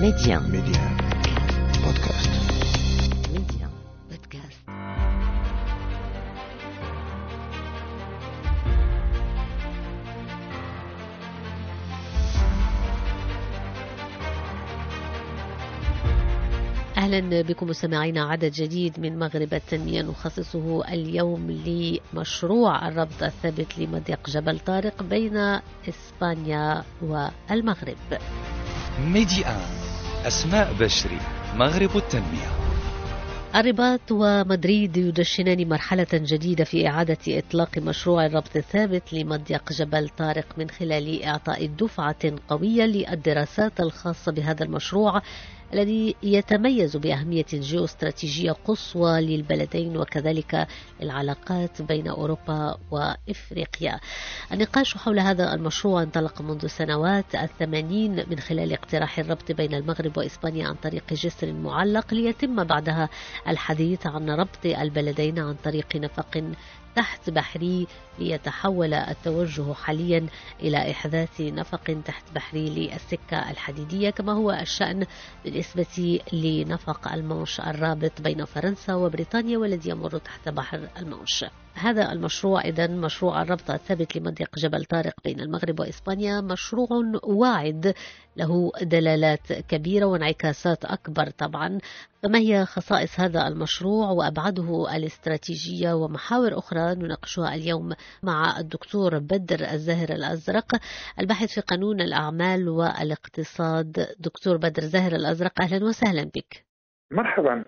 [0.00, 0.40] Média.
[0.40, 0.82] Média.
[1.80, 2.30] Podcast.
[3.32, 3.66] Média.
[4.10, 4.60] Podcast.
[16.96, 24.58] أهلا بكم مستمعينا عدد جديد من مغرب التنمية نخصصه اليوم لمشروع الربط الثابت لمضيق جبل
[24.58, 25.36] طارق بين
[25.88, 27.96] إسبانيا والمغرب.
[29.00, 29.75] ميدي آن
[30.26, 31.18] أسماء بشري
[31.54, 32.50] مغرب التنمية.
[33.56, 40.70] الرباط ومدريد يدشنان مرحلة جديدة في إعادة إطلاق مشروع الربط الثابت لمضيق جبل طارق من
[40.70, 45.22] خلال إعطاء دفعة قوية للدراسات الخاصة بهذا المشروع.
[45.74, 50.66] الذي يتميز بأهمية جيوستراتيجية قصوى للبلدين وكذلك
[51.02, 54.00] العلاقات بين أوروبا وإفريقيا.
[54.52, 60.68] النقاش حول هذا المشروع انطلق منذ سنوات الثمانين من خلال اقتراح الربط بين المغرب وإسبانيا
[60.68, 63.08] عن طريق جسر معلق ليتم بعدها
[63.48, 66.42] الحديث عن ربط البلدين عن طريق نفق
[66.96, 67.86] تحت بحري
[68.18, 70.26] ليتحول التوجه حاليا
[70.60, 75.06] إلى إحداث نفق تحت بحري للسكة الحديدية كما هو الشأن
[75.44, 81.44] بالنسبة لنفق المانش الرابط بين فرنسا وبريطانيا والذي يمر تحت بحر المانش
[81.78, 86.88] هذا المشروع إذا مشروع الربط الثابت لمضيق جبل طارق بين المغرب وإسبانيا مشروع
[87.22, 87.94] واعد
[88.36, 91.78] له دلالات كبيرة وانعكاسات أكبر طبعا.
[92.22, 100.08] فما هي خصائص هذا المشروع وأبعاده الاستراتيجية ومحاور أخرى نناقشها اليوم مع الدكتور بدر الزاهر
[100.12, 100.76] الأزرق
[101.20, 104.06] الباحث في قانون الأعمال والاقتصاد.
[104.18, 106.66] دكتور بدر زاهر الأزرق أهلا وسهلا بك.
[107.10, 107.64] مرحبا.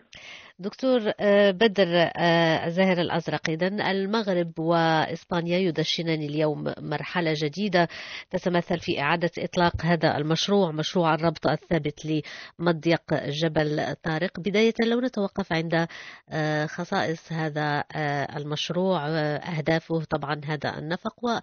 [0.61, 3.51] دكتور آه، بدر آه، زاهر الأزرق.
[3.51, 7.89] إذا المغرب وإسبانيا يدشنان اليوم مرحلة جديدة
[8.31, 12.23] تتمثل في إعادة إطلاق هذا المشروع مشروع الربط الثابت
[12.61, 14.41] لمضيق جبل طارق.
[14.41, 15.86] بداية لو نتوقف عند
[16.29, 17.84] آه، خصائص هذا
[18.36, 21.39] المشروع أهدافه طبعا هذا النفق و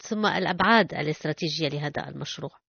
[0.00, 2.67] ثم الأبعاد الاستراتيجية لهذا المشروع.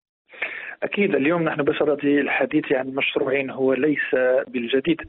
[0.82, 4.14] أكيد اليوم نحن بصدد الحديث عن مشروعين هو ليس
[4.48, 5.00] بالجديد.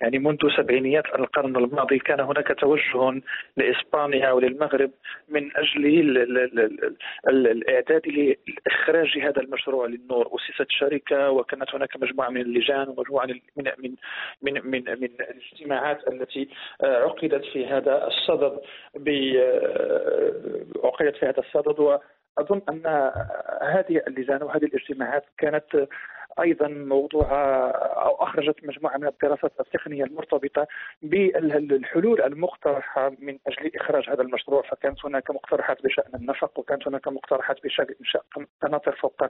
[0.00, 3.20] يعني منذ سبعينيات القرن الماضي كان هناك توجه
[3.56, 4.90] لإسبانيا وللمغرب
[5.28, 5.86] من أجل
[7.28, 10.26] الإعداد لإخراج هذا المشروع للنور.
[10.26, 13.92] أسست شركة وكانت هناك مجموعة من اللجان ومجموعة من من
[14.42, 16.48] من من, من الاجتماعات التي
[16.82, 18.58] عقدت في هذا الصدد
[20.84, 21.98] عقدت في هذا الصدد
[22.38, 22.86] أظن أن
[23.62, 25.86] هذه اللجان وهذه الاجتماعات كانت
[26.40, 27.26] أيضا موضوع
[28.04, 30.66] أو أخرجت مجموعة من الدراسات التقنية المرتبطة
[31.02, 34.62] بالحلول المقترحة من أجل إخراج هذا المشروع.
[34.62, 38.22] فكانت هناك مقترحات بشأن النفق وكانت هناك مقترحات بشأن انشاء
[38.62, 39.26] قناطر فوق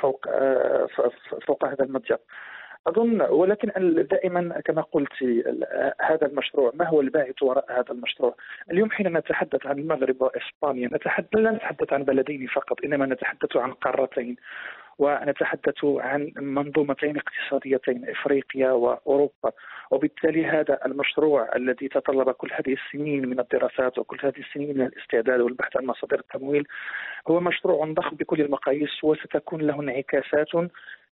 [0.00, 0.26] فوق
[1.46, 2.20] فوق هذا المضيق.
[2.88, 3.70] أظن ولكن
[4.10, 5.22] دائما كما قلت
[6.00, 8.34] هذا المشروع ما هو الباعث وراء هذا المشروع؟
[8.70, 13.72] اليوم حين نتحدث عن المغرب وإسبانيا نتحدث لا نتحدث عن بلدين فقط إنما نتحدث عن
[13.72, 14.36] قارتين
[14.98, 19.52] ونتحدث عن منظومتين اقتصاديتين إفريقيا وأوروبا
[19.90, 25.40] وبالتالي هذا المشروع الذي تطلب كل هذه السنين من الدراسات وكل هذه السنين من الاستعداد
[25.40, 26.66] والبحث عن مصادر التمويل
[27.28, 30.70] هو مشروع ضخم بكل المقاييس وستكون له انعكاسات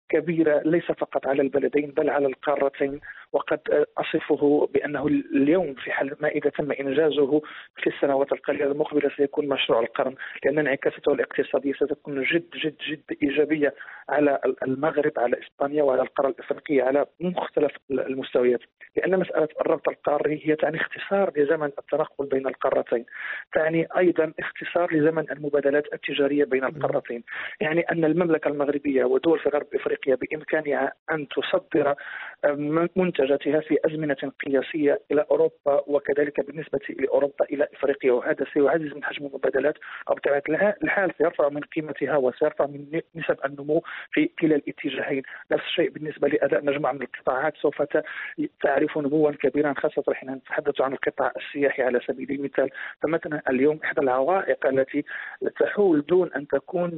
[0.09, 3.00] كبيرة ليس فقط على البلدين بل على القارتين
[3.34, 7.41] وقد أصفه بأنه اليوم في حال ما إذا تم إنجازه
[7.75, 10.16] في السنوات القليلة المقبلة سيكون مشروع القرن
[10.46, 13.74] لأن انعكاساته الاقتصادية ستكون جد جد جد إيجابية
[14.09, 18.59] على المغرب على إسبانيا وعلى القارة الإفريقية على مختلف المستويات.
[18.97, 23.06] لأن مسألة الربط القاري هي تعني اختصار لزمن التنقل بين القارتين
[23.53, 27.24] تعني أيضا اختصار لزمن المبادلات التجارية بين القارتين.
[27.62, 31.96] يعني أن المملكة المغربية ودول في غرب إفريقيا بإمكانها أن تصدر
[32.96, 38.12] منتجاتها في أزمنة قياسية إلى أوروبا وكذلك بالنسبة لأوروبا إلى إفريقيا.
[38.12, 39.76] وهذا سيعزز من حجم المبادلات
[40.09, 40.44] أو بطبيعة
[40.84, 45.24] الحال سيرفع من قيمتها وسيرفع من نسب النمو في كلا الاتجاهين.
[45.52, 47.57] نفس الشيء بالنسبة لأداء مجموعة من القطاعات.
[47.57, 47.84] سوف
[48.62, 52.69] تعرف نموا كبيرا خاصة حين نتحدث عن القطاع السياحي على سبيل المثال.
[53.01, 55.06] فمثلا اليوم إحدى العوائق التي
[55.60, 56.89] تحول دون أن تكون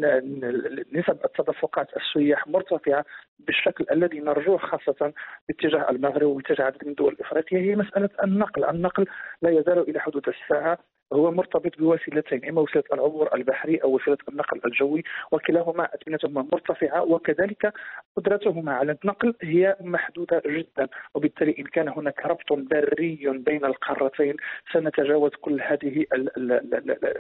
[0.92, 2.48] نسب التدفقات السياح
[2.88, 3.06] مرتفعة
[3.40, 5.14] بالشكل الذي نرجوه خاصة
[5.48, 9.06] باتجاه المغرب واتجاه عدد من دول افريقيا هي مسألة النقل، النقل
[9.42, 10.78] لا يزال إلى حدود الساعة
[11.14, 17.74] هو مرتبط بوسيلتين إما وسيلة العبور البحري أو وسيلة النقل الجوي وكلاهما اثمنتهما مرتفعة وكذلك
[18.18, 20.88] قدرتهما على النقل هي محدودة جدا.
[21.14, 24.36] وبالتالي إن كان هناك ربط بري بين القارتين
[24.74, 26.06] سنتجاوز كل هذه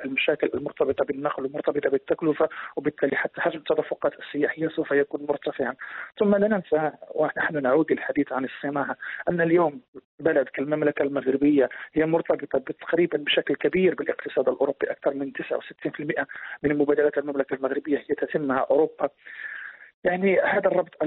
[0.05, 5.75] المشاكل المرتبطة بالنقل المرتبطه بالتكلفة وبالتالي حتى حجم التدفقات السياحية سوف يكون مرتفعا.
[6.19, 8.97] ثم لا ننسى ونحن نعود للحديث عن الصناعه
[9.29, 9.81] أن اليوم
[10.19, 16.25] بلد كالمملكة المغربية هي مرتبطة تقريبا بشكل كبير بالاقتصاد الأوروبي أكثر من 69%
[16.63, 19.10] من مبادرات المملكة المغربية هي تتم مع أوروبا.
[20.04, 21.04] يعني هذا الربط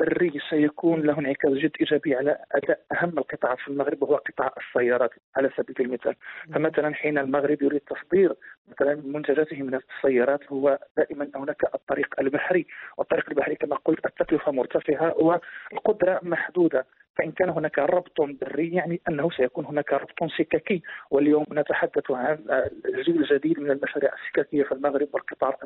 [0.00, 5.10] البري سيكون له انعكاس جد إيجابي على أداء أهم القطاعات في المغرب وهو قطاع السيارات
[5.36, 6.14] على سبيل المثال.
[6.54, 8.34] فمثلا حين المغرب يريد تصدير
[8.68, 12.66] مثلا منتجاته من السيارات هو دائما هناك الطريق البحري.
[12.96, 16.86] والطريق البحري كما قلت التكلفة مرتفعة والقدرة محدودة.
[17.16, 20.82] فإن كان هناك ربط بري يعني أنه سيكون هناك ربط سككي.
[21.10, 22.64] واليوم نتحدث عن
[23.04, 25.56] جيل جديد من المشاريع السككية في المغرب والقطار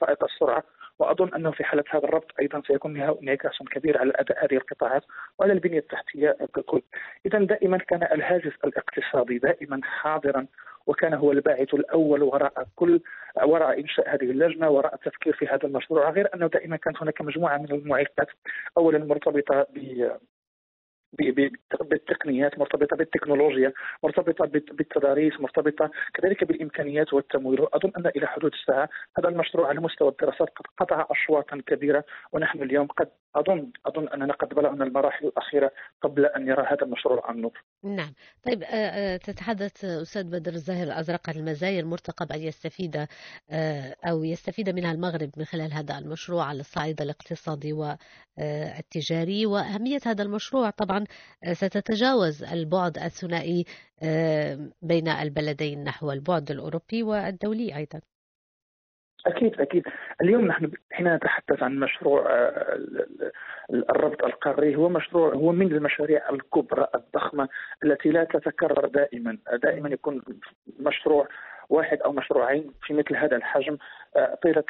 [0.00, 0.64] فائق السرعة.
[0.98, 5.02] وأظن أنه في حالة هذا الربط أيضا سيكون له انعكاس كبير على أداء هذه القطاعات
[5.38, 6.82] وعلى البنية التحتية ككل.
[7.26, 10.46] إذا دائما كان الهاجس الاقتصادي دائما حاضرا
[10.86, 13.00] وكان هو الباعث الأول وراء كل
[13.42, 16.10] وراء إنشاء هذه اللجنة وراء التفكير في هذا المشروع.
[16.10, 18.28] غير أنه دائما كانت هناك مجموعة من المعيقات
[18.76, 19.66] اولا مرتبطة
[21.80, 23.72] بالتقنيات مرتبطة بالتكنولوجيا
[24.02, 27.60] مرتبطة بالتضاريس مرتبطة كذلك بالإمكانيات والتمويل.
[27.60, 32.62] واظن أن إلى حدود الساعة هذا المشروع على مستوى الدراسات قد قطع اشواطا كبيرة ونحن
[32.62, 35.72] اليوم قد اظن أظن أننا قد بلغنا المراحل الأخيرة
[36.02, 37.62] قبل أن يرى هذا المشروع النور.
[37.84, 38.12] نعم،
[38.46, 38.60] طيب
[39.22, 43.06] تتحدث أستاذ بدر الزاهر الأزرق عن المزايا المرتقب أن يستفيد
[44.10, 49.46] أو يستفيد منها المغرب من خلال هذا المشروع على الصعيد الاقتصادي والتجاري.
[49.46, 50.99] وأهمية هذا المشروع طبعا
[51.52, 53.64] ستتجاوز البعد الثنائي
[54.82, 58.00] بين البلدين نحو البعد الأوروبي والدولي أيضا.
[59.26, 59.82] أكيد أكيد.
[60.22, 62.26] اليوم نحن حين نتحدث عن مشروع
[63.70, 67.48] الربط القاري هو مشروع هو من المشاريع الكبرى الضخمة
[67.84, 69.38] التي لا تتكرر دائما.
[69.62, 70.22] دائما يكون
[70.78, 71.28] مشروع
[71.68, 73.78] واحد أو مشروعين في مثل هذا الحجم.
[74.09, 74.09] آه،
[74.42, 74.64] طيلة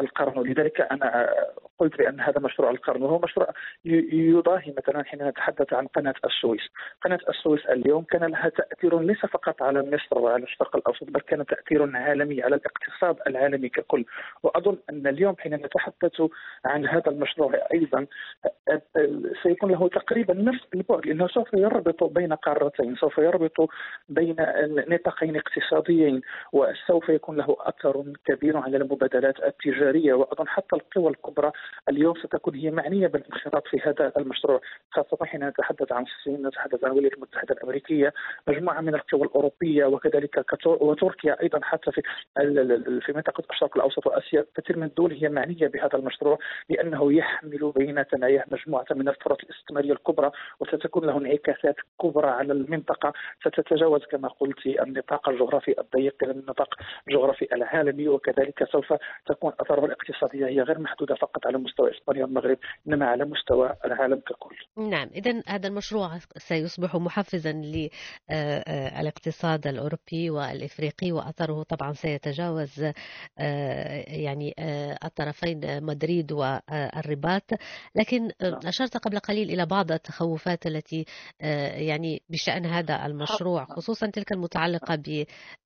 [0.00, 0.38] القرن.
[0.38, 1.30] ولذلك أنا
[1.78, 3.48] قلت بأن هذا مشروع القرن وهو مشروع
[3.84, 6.62] يضاهي مثلا حين نتحدث عن قناة السويس،
[7.02, 11.46] قناة السويس اليوم كان لها تأثير ليس فقط على مصر وعلى الشرق الأوسط بل كان
[11.46, 14.04] تاثير عالمي على الاقتصاد العالمي ككل،
[14.42, 16.22] وأظن أن اليوم حين نتحدث
[16.64, 18.06] عن هذا المشروع أيضا
[19.42, 23.70] سيكون له تقريبا نفس البعد لأنه سوف يربط بين قارتين، سوف يربط
[24.08, 24.36] بين
[24.88, 26.20] نطاقين اقتصاديين
[26.52, 31.52] وسوف يكون له أثر كبير على المبادلات التجارية واظن حتى القوى الكبرى.
[31.88, 34.60] اليوم ستكون هي معنية بالانخراط في هذا المشروع.
[34.90, 38.12] خاصة حين نتحدث عن الصين نتحدث عن الولايات المتحدة الأمريكية
[38.48, 42.02] مجموعة من القوى الأوروبية وكذلك وتركيا أيضا حتى في
[43.00, 44.44] في منطقة الشرق الأوسط وآسيا.
[44.56, 46.38] كثير من الدول هي معنية بهذا المشروع
[46.68, 50.30] لأنه يحمل بين ثناياه مجموعة من الفرص الاستثمارية الكبرى
[50.60, 53.12] وستكون له انعكاسات كبرى على المنطقة.
[53.40, 56.74] ستتجاوز كما قلت النطاق الجغرافي الضيق إلى النطاق
[57.08, 58.92] الجغرافي العالمي وكذلك سوف
[59.26, 62.58] تكون أثاره الاقتصادية هي غير محدودة فقط على مستوى إسبانيا والمغرب
[62.88, 64.56] إنما على مستوى العالم ككل.
[64.76, 67.52] نعم اذا هذا المشروع سيصبح محفزا
[68.30, 72.84] للاقتصاد الأوروبي والإفريقي واثره طبعا سيتجاوز
[73.38, 77.50] آه، يعني آه، الطرفين مدريد والرباط
[77.94, 78.60] لكن نعم.
[78.66, 81.04] اشرت قبل قليل إلى بعض التخوفات التي
[81.40, 84.98] آه، يعني بشأن هذا المشروع خصوصا تلك المتعلقة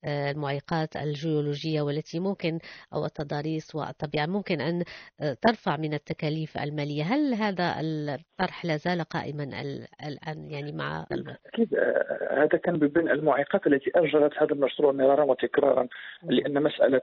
[0.05, 2.59] بالمعيقات الجيولوجية والتي ممكن
[2.93, 4.27] أو التضاريس والطبيعة.
[4.27, 4.85] ممكن أن
[5.43, 7.03] ترفع من التكاليف المالية.
[7.03, 9.45] هل هذا الطرح لا زال قائما
[10.07, 11.07] الآن يعني مع
[11.47, 11.75] أكيد
[12.31, 15.89] هذا كان من المعيقات التي أجرت هذا المشروع مرارا وتكرارا
[16.23, 17.03] لأن مسألة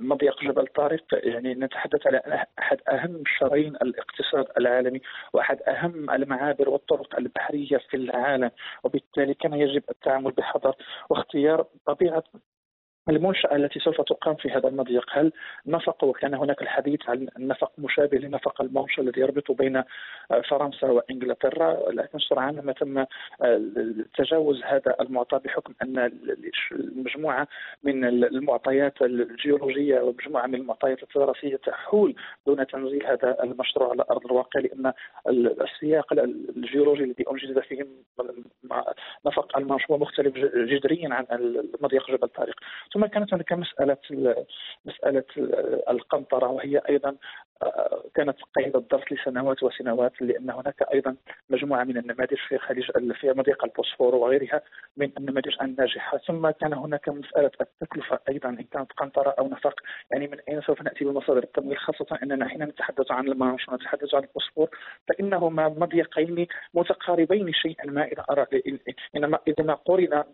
[0.00, 5.00] مضيق جبل طارق يعني نتحدث على أحد أهم شرايين الاقتصاد العالمي
[5.32, 8.50] وأحد أهم المعابر والطرق البحرية في العالم
[8.84, 10.74] وبالتالي كان يجب التعامل بحذر
[11.10, 12.24] واختيار طبيعة
[13.10, 15.32] المنشأة التي سوف تقام في هذا المضيق هل
[15.66, 19.84] نفق؟ وكان هناك الحديث عن النفق مشابه لنفق المونش الذي يربط بين آه،
[20.50, 23.06] فرنسا وإنجلترا لكن سرعان ما تم آه،
[24.14, 26.12] تجاوز هذا المعطى بحكم أن
[26.72, 27.48] المجموعة
[27.82, 32.14] من المعطيات الجيولوجية ومجموعة من المعطيات التراثية تحول
[32.46, 34.92] دون تنزيل هذا المشروع على أرض الواقع لأن
[35.60, 37.86] السياق الجيولوجي الذي أنجز فيه
[39.26, 41.26] نفق المونش هو مختلف جذريا عن
[41.80, 42.54] مضيق جبل طارق.
[42.94, 43.96] ثم كانت هناك مسألة
[44.84, 45.24] مسألة
[45.90, 47.16] القنطرة وهي أيضا
[48.14, 51.16] كانت قيد الضغط لسنوات وسنوات لأن هناك أيضا
[51.50, 54.62] مجموعة من النماذج في خليج في مضيق البوسفور وغيرها
[54.96, 56.18] من النماذج الناجحة.
[56.18, 59.80] ثم كان هناك مسألة التكلفة أيضا إن كانت قنطرة أو نفق.
[60.10, 64.22] يعني من أين سوف نأتي بمصادر التمويل؟ خاصة أننا حين نتحدث عن المانش ونتحدث عن
[64.22, 64.68] البوسفور
[65.08, 67.86] فإنهما مضيقين متقاربين شيئا.
[67.86, 68.46] ما إذا أرى
[69.16, 70.24] انما إذا قرن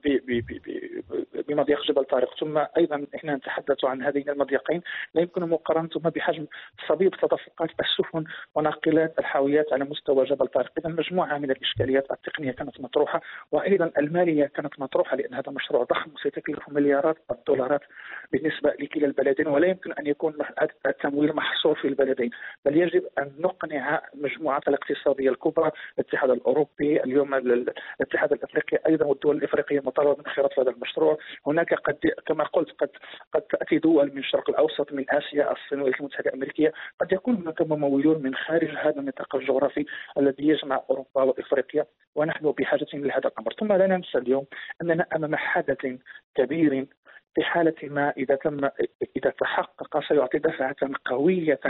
[1.49, 2.39] بمضيق جبل طارق.
[2.41, 4.83] ثم أيضا إحنا نتحدث عن هذين المضيقين.
[5.15, 6.47] لا يمكن مقارنتهما بحجم
[6.89, 10.73] صبيب تدفقات السفن وناقلات الحاويات على مستوى جبل طارق.
[10.79, 13.21] اذا مجموعة من الإشكاليات التقنية كانت مطروحة
[13.53, 17.81] وأيضا المالية كانت مطروحة لأن هذا مشروع ضخم سيتكلف مليارات الدولارات
[18.33, 20.35] بالنسبة لكلا البلدين ولا يمكن أن يكون
[20.87, 22.31] التمويل محصور في البلدين.
[22.65, 29.81] بل يجب أن نقنع مجموعة الاقتصادية الكبرى الاتحاد الأوروبي اليوم الاتحاد الأفريقي أيضا والدول الإفريقية
[29.81, 31.19] مطالبة من خلال هذا المشروع.
[31.47, 32.91] هناك قد كما قلت قد
[33.35, 36.73] قد تأتي دول من الشرق الأوسط من آسيا الصين والولايات المتحده الأمريكية.
[37.07, 39.87] قد يكون هناك ممولون من خارج هذا النطاق الجغرافي
[40.19, 44.47] الذي يجمع أوروبا وإفريقيا ونحن بحاجة لهذا الامر ثم لا ننسى اليوم
[44.83, 45.87] أننا أمام حدث
[46.35, 46.87] كبير
[47.37, 48.69] في حالة ما إذا تم
[49.17, 51.61] إذا تحقق سيعطي دفعة قوية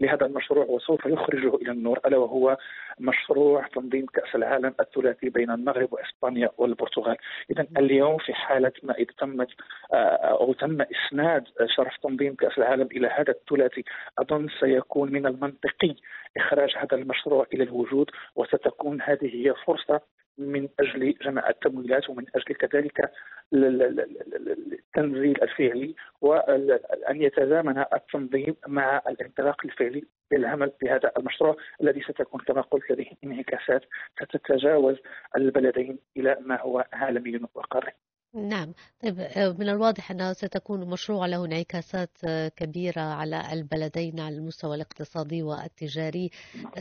[0.00, 2.56] لهذا المشروع وسوف يخرجه إلى النور ألا وهو
[3.00, 7.16] مشروع تنظيم كأس العالم الثلاثي بين المغرب وإسبانيا والبرتغال.
[7.50, 9.48] إذا اليوم في حالة ما إذا تمت
[9.92, 9.96] آه،
[10.40, 11.44] أو تم إسناد
[11.76, 13.84] شرف تنظيم كأس العالم إلى هذا الثلاثي
[14.18, 15.94] أظن سيكون من المنطقي
[16.36, 20.00] إخراج هذا المشروع إلى الوجود وستكون هذه هي فرصة
[20.38, 23.10] من أجل جمع التمويلات ومن أجل كذلك
[23.54, 32.90] التنزيل الفعلي وان يتزامن التنظيم مع الانطلاق الفعلي للعمل بهذا المشروع الذي ستكون كما قلت
[32.90, 33.82] لديه انعكاسات
[34.22, 34.96] ستتجاوز
[35.36, 37.92] البلدين إلى ما هو عالمي وقاري.
[38.34, 38.74] نعم.
[39.02, 44.76] طيب آه، من الواضح أنه ستكون مشروع له انعكاسات آه، كبيرة على البلدين على المستوى
[44.76, 46.30] الاقتصادي والتجاري.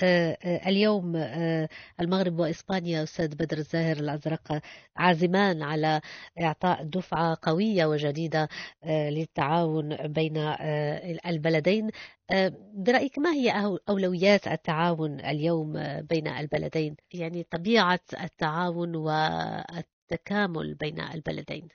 [0.04, 0.38] آه،
[0.70, 1.16] اليوم
[2.00, 4.62] المغرب وإسبانيا أستاذ بدر الزاهر الأزرق
[4.96, 6.02] عازمان على
[6.42, 8.50] إعطاء دفعة قوية وجديدة
[8.86, 10.38] للتعاون بين
[11.26, 11.90] البلدين.
[12.74, 21.68] برأيك ما هي أولويات التعاون اليوم بين البلدين؟ يعني طبيعة التعاون والتعاون التكامل بين البلدين؟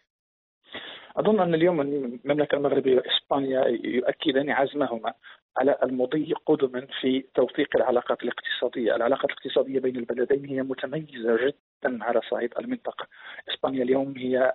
[1.16, 5.14] أظن أن اليوم المملكة المغربية وإسبانيا يؤكدان عزمهما
[5.56, 12.20] على المضي قدما في توثيق العلاقات الاقتصادية، العلاقات الاقتصادية بين البلدين هي متميزة جدا على
[12.30, 13.06] صعيد المنطقة،
[13.48, 14.52] إسبانيا اليوم هي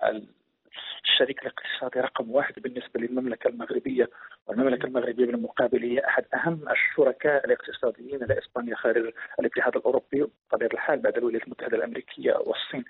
[1.08, 4.08] الشريك الاقتصادي رقم واحد بالنسبة للمملكة المغربية.
[4.46, 11.16] والمملكة المغربية بالمقابل هي أحد أهم الشركاء الاقتصاديين لإسبانيا خارج الاتحاد الأوروبي بطبيعة الحال بعد
[11.16, 12.84] الولايات المتحدة الأمريكية والصين.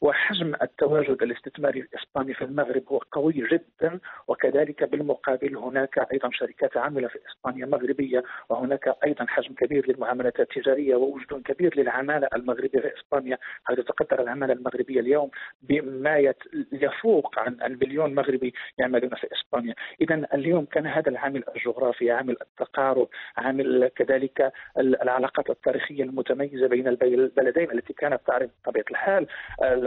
[0.00, 7.08] وحجم التواجد الاستثماري الإسباني في المغرب هو قوي جدا وكذلك بالمقابل هناك أيضا شركات عاملة
[7.08, 13.38] في إسبانيا مغربية وهناك أيضا حجم كبير للمعاملات التجارية ووجود كبير للعمالة المغربية في إسبانيا.
[13.64, 15.30] حيث تقدر العمالة المغربية اليوم
[15.62, 16.34] بما
[16.72, 19.74] يفوق عن المليون مغربي يعملون في إسبانيا.
[20.00, 27.70] إذا اليوم كان هذا العامل الجغرافي عامل التقارب عامل كذلك العلاقات التاريخية المتميزة بين البلدين
[27.70, 29.26] التي كانت تعرف بطبيعة الحال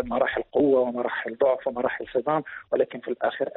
[0.07, 2.43] مراحل قوة ومراحل ضعف ومراحل صدام.
[2.71, 3.49] ولكن في الآخر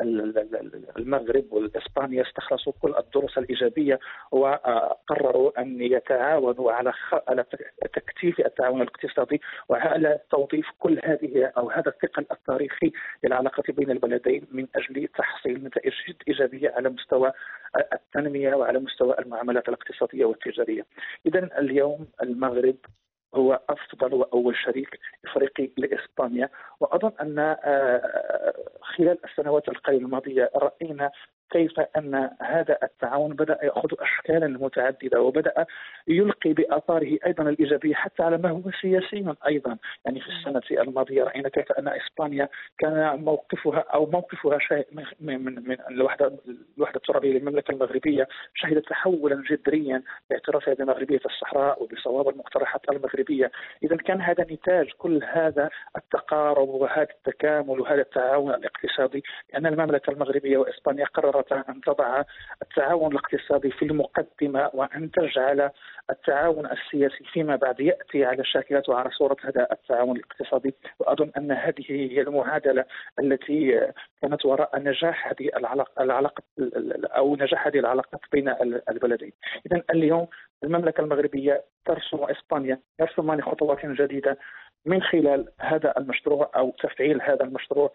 [0.98, 3.98] المغرب والإسبانيا استخلصوا كل الدروس الإيجابية
[4.30, 6.92] وقرروا أن يتعاونوا على
[7.28, 7.44] على
[7.92, 12.92] تكثيف التعاون الاقتصادي وعلى توظيف كل هذه أو هذا الثقل التاريخي
[13.24, 17.32] للعلاقة بين البلدين من أجل تحصيل نتائج جد إيجابية على مستوى
[17.92, 20.86] التنمية وعلى مستوى المعاملات الاقتصادية والتجارية.
[21.26, 22.76] إذا اليوم المغرب
[23.34, 26.48] هو أفضل وأول شريك إفريقي لإسبانيا
[26.80, 31.10] وأظن أن آه، خلال السنوات القليله الماضية رأينا
[31.50, 35.66] كيف أن هذا التعاون بدأ يأخذ اشكالا متعددة وبدأ
[36.08, 39.76] يلقي بآثاره أيضا الإيجابية حتى على ما هو سياسي أيضا.
[40.04, 42.48] يعني في السنة الماضية رأينا كيف أن إسبانيا
[42.78, 44.86] كان موقفها أو موقفها شيء
[45.20, 46.32] من من الوحده
[46.76, 53.50] الوحدة الترابية للمملكة المغربية شهدت تحولا جذريا باعترافها بمغربية الصحراء وبصواب المقترحات المغربية.
[53.82, 59.22] اذا كان هذا نتاج كل هذا التقارب وهذا التكامل وهذا التعاون الاقتصادي.
[59.52, 61.33] لأن المملكة المغربية وإسبانيا قررت
[61.68, 62.22] أن تضع
[62.62, 65.70] التعاون الاقتصادي في المقدمة وأن تجعل
[66.10, 70.74] التعاون السياسي فيما بعد يأتي على شاكلة وعلى صورة هذا التعاون الاقتصادي.
[70.98, 72.84] وأظن أن هذه هي المعادلة
[73.18, 73.90] التي
[74.22, 76.42] كانت وراء نجاح هذه العلاقة, العلاقة
[77.04, 78.54] أو نجاح هذه العلاقات بين
[78.88, 79.32] البلدين.
[79.66, 80.26] إذا اليوم
[80.64, 84.38] المملكة المغربية ترسم إسبانيا يرسمان خطوات جديدة
[84.86, 87.92] من خلال هذا المشروع أو تفعيل هذا المشروع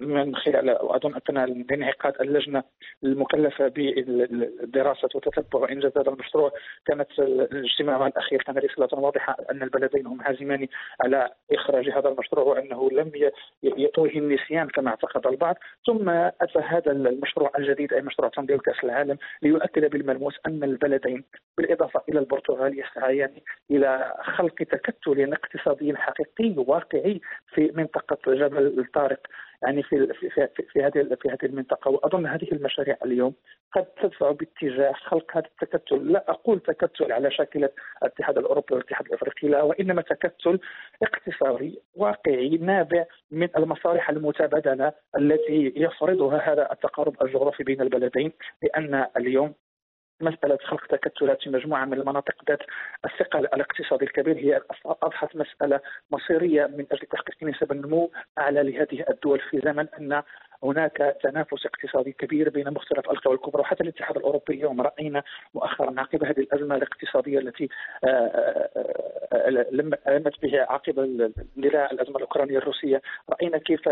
[0.00, 2.62] من خلال وأظن ان لانعقاد اللجنة
[3.04, 6.52] المكلفة بالدراسة وتتبع انجاز هذا المشروع
[6.86, 10.68] كانت الاجتماع الأخير كان رسالة واضحة أن البلدين هم عازمان
[11.00, 13.30] على إخراج هذا المشروع وأنه لم
[13.62, 15.56] يطوه النسيان كما اعتقد البعض.
[15.86, 21.24] ثم أتى هذا المشروع الجديد أي مشروع تنظيم كاس العالم ليؤكد بالملموس أن البلدين
[21.58, 23.30] بالإضافة إلى البرتغال يسعيان
[23.70, 26.17] إلى خلق تكتل اقتصادي حقيقي
[26.56, 27.20] واقعي
[27.54, 29.20] في منطقة جبل طارق
[29.62, 31.90] يعني في في في, في هذه في هذه المنطقة.
[31.90, 33.34] وأظن هذه المشاريع اليوم
[33.72, 36.12] قد تدفع باتجاه خلق هذا التكتل.
[36.12, 37.68] لا أقول تكتل على شاكله
[38.02, 40.60] الاتحاد الأوروبي والاتحاد الأفريقي لا وإنما تكتل
[41.02, 48.32] اقتصادي واقعي نابع من المصالح المتبادلة التي يفرضها هذا التقارب الجغرافي بين البلدين
[48.62, 49.54] لأن اليوم
[50.20, 52.62] مسألة خلق تكتلات في مجموعة من المناطق ذات
[53.04, 59.40] الثقل الاقتصادي الكبير هي أصبحت مسألة مصيرية من أجل تحقيق نسب النمو أعلى لهذه الدول
[59.50, 60.22] في زمن أن
[60.64, 65.22] هناك تنافس اقتصادي كبير بين مختلف القوى الكبرى وحتى الاتحاد الأوروبي اليوم رأينا
[65.54, 67.68] مؤخرا عقب هذه الأزمة الاقتصادية التي
[68.04, 68.68] آه، آه،
[69.32, 69.48] آه،
[70.10, 73.02] لمت بها عقب اندلاع الأزمة الأوكرانية الروسية.
[73.30, 73.88] رأينا كيف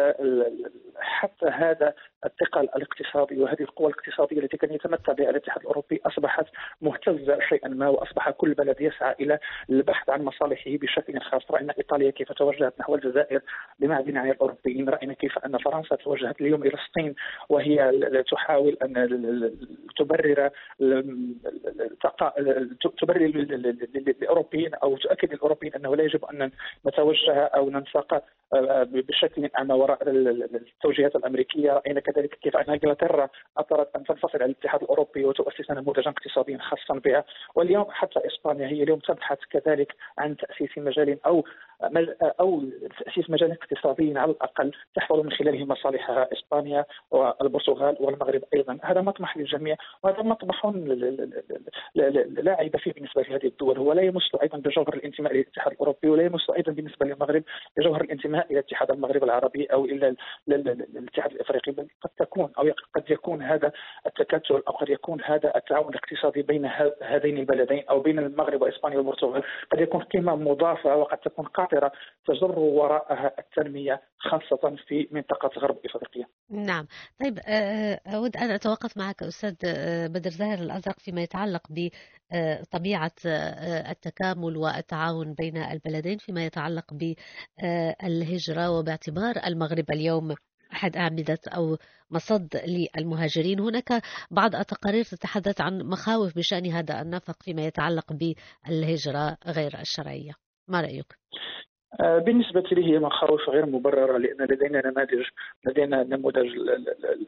[0.97, 1.95] حتى هذا
[2.25, 6.47] الثقل الاقتصادي وهذه القوى الاقتصادية التي كان يتمتع بها الاتحاد الأوروبي أصبحت
[6.81, 9.39] مهتزة شيئا ما وأصبح كل بلد يسعى إلى
[9.71, 11.51] البحث عن مصالحه بشكل خاص.
[11.51, 13.41] رأينا إيطاليا كيف توجهت نحو الجزائر
[13.79, 14.89] بمعدن عن الأوروبيين.
[14.89, 17.15] رأينا كيف أن فرنسا توجهت اليوم اليوم الصين
[17.49, 17.93] وهي
[18.31, 18.97] تحاول أن
[19.97, 20.51] تبرر
[23.01, 23.27] تبرر
[23.95, 26.51] للأوروبيين أو تؤكد للأوروبيين أنه لا يجب أن
[26.87, 28.25] نتوجه أو ننساق
[28.55, 31.73] آه، بشكل اعمى وراء التوجيهات الأمريكية.
[31.73, 36.95] رأينا كذلك كيف أن إنجلترا اثرت أن تنفصل عن الاتحاد الأوروبي وتؤسس نموذجا اقتصاديا خاصا
[36.95, 37.25] بها.
[37.55, 41.45] واليوم حتى إسبانيا هي اليوم تبحث كذلك عن تأسيس مجال أو
[42.41, 42.63] أو
[43.05, 48.79] تأسيس مجال اقتصادي على الأقل تحفظ من خلاله مصالحها إسبانيا والبرتغال والمغرب أيضا.
[48.83, 49.77] هذا مطمح للجميع.
[50.03, 50.67] وهذا مطمح
[51.95, 53.79] لا عيب فيه بالنسبة لهذه الدول.
[53.79, 57.43] هو لا يمس أيضا بجوهر الانتماء للاتحاد الأوروبي ولا يمس أيضا بالنسبة للمغرب
[57.77, 60.17] بجوهر الانتماء إلى اتحاد المغرب العربي أو إلى
[60.49, 61.73] الاتحاد الإفريقي.
[61.73, 63.73] بل قد تكون أو قد يكون هذا
[64.07, 66.71] التكتل أو قد يكون هذا التعاون الاقتصادي بين
[67.03, 71.93] هذين البلدين أو بين المغرب وإسبانيا والبرتغال قد يكون قيمة مضافة وقد تكون قاطرة
[72.27, 76.27] تجر وراءها التنمية خاصة في منطقة غرب إفريقيا.
[76.51, 76.87] نعم،
[77.21, 79.55] طيب آه، آه، أود أن أتوقف معك أستاذ
[80.07, 83.13] بدر زاهر الأزرق فيما يتعلق بطبيعة
[83.91, 90.35] التكامل والتعاون بين البلدين فيما يتعلق بالهجره وباعتبار المغرب اليوم
[90.73, 91.79] أحد أعمدة أو
[92.11, 99.81] مصد للمهاجرين هناك بعض التقارير تتحدث عن مخاوف بشأن هذا النفق فيما يتعلق بالهجرة غير
[99.81, 100.33] الشرعية
[100.69, 101.19] ما رأيك؟
[102.01, 105.27] آه، بالنسبة لي هي مخاوف غير مبررة لأن لدينا نماذج
[105.67, 106.47] لدينا نموذج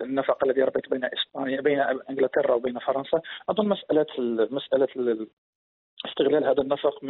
[0.00, 3.20] النفق الذي ربط بين إسبانيا بين إنجلترا وبين فرنسا.
[3.48, 4.06] أظن مسألة
[4.50, 4.88] مسألة
[6.06, 7.04] استغلال هذا النفق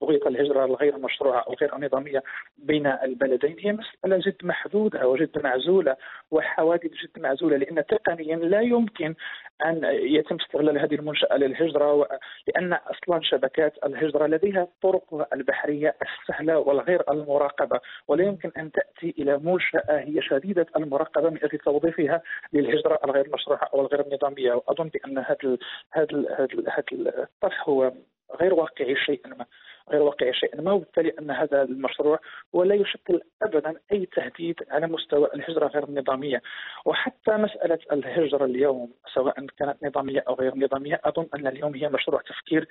[0.00, 2.22] بغية الهجرة الغير مشروعة أو غير نظامية
[2.58, 3.56] بين البلدين.
[3.60, 5.96] هي مسألة جد محدودة وجد معزولة
[6.30, 9.14] وحوادث جد معزولة لأن تقنيا لا يمكن
[9.64, 12.08] أن يتم استغلال هذه المنشأة للهجرة
[12.46, 19.38] لأن أصلا شبكات الهجرة لديها طرق البحرية السهلة والغير المراقبة ولا يمكن أن تأتي إلى
[19.38, 24.52] منشأة هي شديدة المراقبة من أجل توظيفها للهجرة الغير مشروعة أو الغير نظامية.
[24.52, 25.56] وأظن بأن هذا
[25.92, 26.06] هذا
[26.92, 27.92] الطرح هو
[28.40, 29.46] غير واقعي شيئا ما.
[29.92, 32.18] غير واقعي شيئا ما وبالتالي أن هذا المشروع
[32.52, 36.42] ولا يشكل ابدا أي تهديد على مستوى الهجرة غير النظامية.
[36.84, 42.20] وحتى مسألة الهجرة اليوم سواء كانت نظامية أو غير نظامية أظن أن اليوم هي مشروع
[42.20, 42.68] تفكير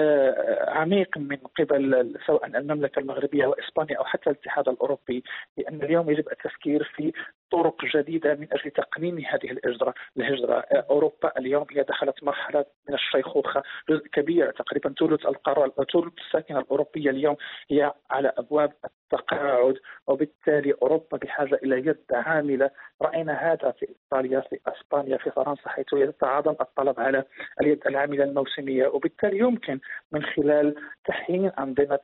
[0.00, 5.24] آه، عميق من قبل سواء المملكة المغربية وإسبانيا أو حتى الاتحاد الأوروبي
[5.58, 7.12] لأن اليوم يجب التفكير في
[7.50, 13.62] طرق جديدة من أجل تقنين هذه الهجرة، الهجرة أوروبا اليوم هي دخلت مرحلة من الشيخوخة،
[13.88, 17.36] جزء كبير تقريبا ثلث القاره ثلث الساكنة الأوروبية اليوم
[17.70, 18.72] هي على أبواب
[19.12, 22.70] التقاعد وبالتالي أوروبا بحاجة إلى يد عاملة.
[23.02, 27.24] رأينا هذا في إيطاليا في أسبانيا في فرنسا حيث يتعاظم الطلب على
[27.60, 28.86] اليد العاملة الموسمية.
[28.86, 29.80] وبالتالي يمكن
[30.12, 31.98] من خلال تحيين أنظمة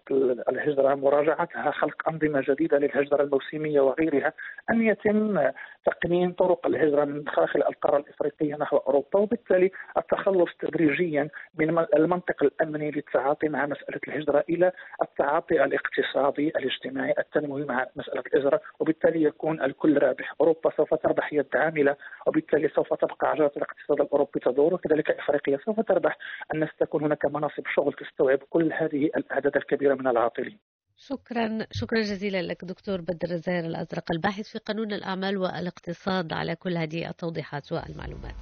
[0.48, 4.32] الهجرة مراجعتها خلق أنظمة جديدة للهجرة الموسمية وغيرها
[4.70, 5.50] أن يتم
[5.84, 9.18] تقنين طرق الهجرة من داخل القارة الإفريقية نحو أوروبا.
[9.18, 16.95] وبالتالي التخلص تدريجيا من المنطق الأمني للتعاطي مع مسألة الهجرة إلى التعاطي الاقتصادي الاجتماعي.
[16.96, 20.34] الجماعي التنموي مع مسألة الإجرة وبالتالي يكون الكل رابح.
[20.40, 24.74] أوروبا سوف تربح يد عاملة وبالتالي سوف تبقى عجلة الاقتصاد الأوروبي تدور.
[24.74, 26.18] وكذلك أفريقيا سوف تربح.
[26.54, 30.58] أن تكون هناك مناصب شغل تستوعب كل هذه الأعداد الكبيرة من العاطلين.
[30.96, 36.76] شكرا شكرا جزيلا لك دكتور بدر الزاهر الأزرق الباحث في قانون الأعمال والإقتصاد على كل
[36.76, 38.40] هذه التوضيحات والمعلومات.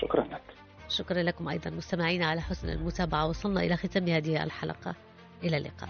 [0.00, 0.42] شكرا لك.
[0.88, 4.94] شكرا لكم أيضا مستمعينا على حسن المتابعة وصلنا إلى ختام هذه الحلقة.
[5.44, 5.88] إلى اللقاء.